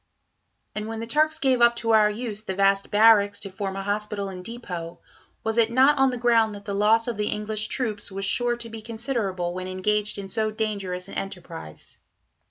And 0.73 0.87
when 0.87 0.99
the 0.99 1.05
Turks 1.05 1.37
gave 1.37 1.61
up 1.61 1.75
to 1.75 1.91
our 1.91 2.09
use 2.09 2.41
the 2.41 2.55
vast 2.55 2.89
barracks 2.89 3.39
to 3.41 3.51
form 3.51 3.75
a 3.75 3.83
hospital 3.83 4.29
and 4.29 4.43
depot, 4.43 4.99
was 5.43 5.59
it 5.59 5.69
not 5.69 5.99
on 5.99 6.09
the 6.09 6.17
ground 6.17 6.55
that 6.55 6.65
the 6.65 6.73
loss 6.73 7.07
of 7.07 7.17
the 7.17 7.27
English 7.27 7.67
troops 7.67 8.11
was 8.11 8.25
sure 8.25 8.57
to 8.57 8.67
be 8.69 8.81
considerable 8.81 9.53
when 9.53 9.67
engaged 9.67 10.17
in 10.17 10.27
so 10.27 10.49
dangerous 10.49 11.07
an 11.07 11.13
enterprise? 11.13 11.99